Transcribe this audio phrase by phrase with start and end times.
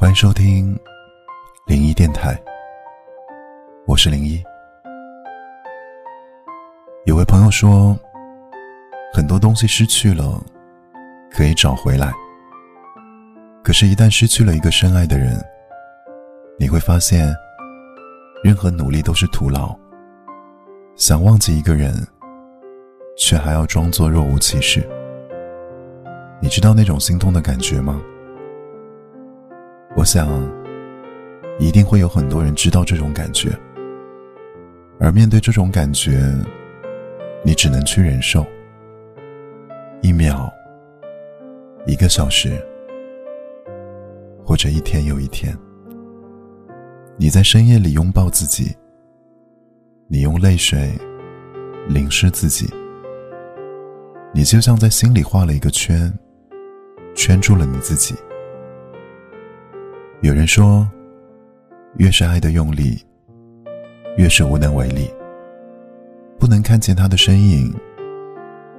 [0.00, 0.74] 欢迎收听
[1.66, 2.34] 零一电台，
[3.86, 4.42] 我是零一。
[7.04, 7.94] 有位朋友说，
[9.12, 10.42] 很多东西失去了
[11.30, 12.10] 可以找回来，
[13.62, 15.38] 可是，一旦失去了一个深爱的人，
[16.58, 17.30] 你会发现，
[18.42, 19.78] 任何努力都是徒劳。
[20.96, 21.94] 想忘记一个人，
[23.18, 24.80] 却还要装作若无其事。
[26.40, 28.00] 你知道那种心痛的感觉吗？
[29.96, 30.28] 我想，
[31.58, 33.50] 一定会有很多人知道这种感觉。
[35.00, 36.32] 而面对这种感觉，
[37.44, 38.46] 你只能去忍受。
[40.00, 40.50] 一秒，
[41.86, 42.52] 一个小时，
[44.44, 45.56] 或者一天又一天，
[47.16, 48.74] 你在深夜里拥抱自己，
[50.06, 50.92] 你用泪水
[51.88, 52.72] 淋湿自己，
[54.32, 56.10] 你就像在心里画了一个圈，
[57.14, 58.14] 圈住了你自己。
[60.22, 60.86] 有人说，
[61.96, 63.02] 越是爱的用力，
[64.18, 65.10] 越是无能为力。
[66.38, 67.74] 不能看见他的身影，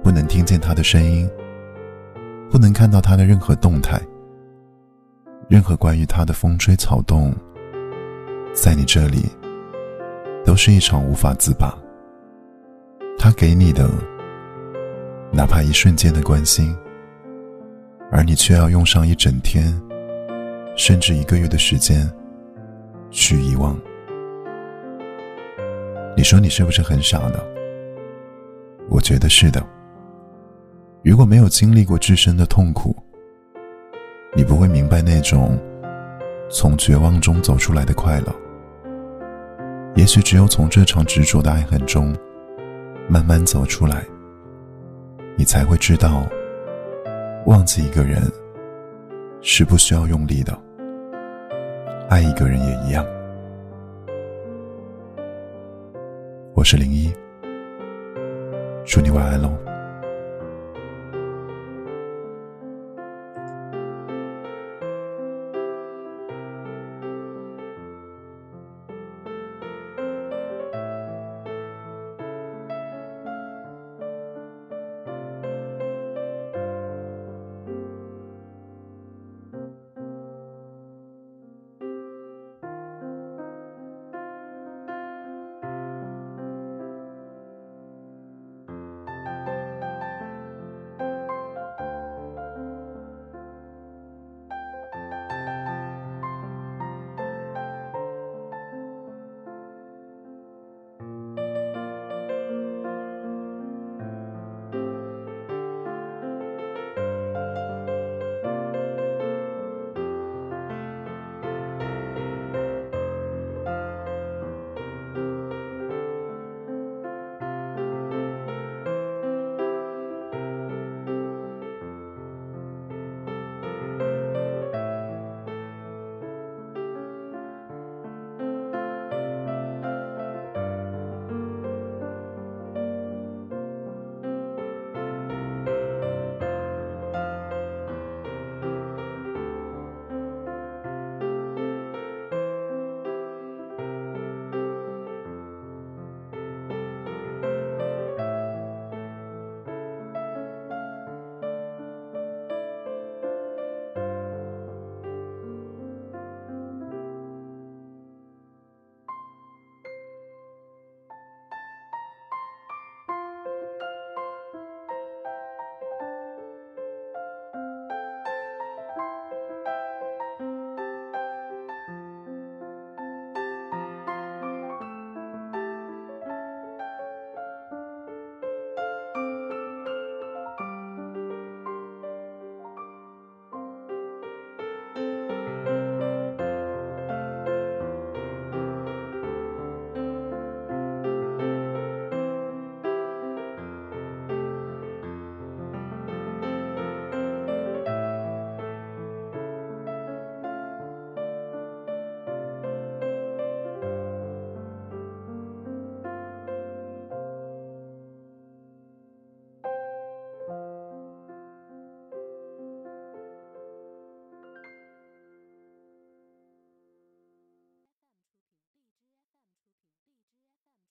[0.00, 1.28] 不能听见他的声音，
[2.48, 4.00] 不能看到他的任何动态。
[5.48, 7.34] 任何关于他的风吹草动，
[8.54, 9.24] 在你这里，
[10.44, 11.76] 都是一场无法自拔。
[13.18, 13.90] 他给你的，
[15.32, 16.72] 哪怕一瞬间的关心，
[18.12, 19.76] 而你却要用上一整天。
[20.76, 22.10] 甚至一个月的时间
[23.10, 23.78] 去遗忘，
[26.16, 27.38] 你说你是不是很傻呢？
[28.90, 29.64] 我觉得是的。
[31.02, 32.94] 如果没有经历过自身的痛苦，
[34.34, 35.56] 你不会明白那种
[36.50, 38.34] 从绝望中走出来的快乐。
[39.94, 42.12] 也许只有从这场执着的爱恨中
[43.08, 44.04] 慢慢走出来，
[45.36, 46.26] 你才会知道，
[47.46, 48.20] 忘记一个人
[49.40, 50.63] 是不需要用力的。
[52.08, 53.04] 爱一个人也一样。
[56.54, 57.12] 我是零一，
[58.84, 59.50] 祝你晚安喽。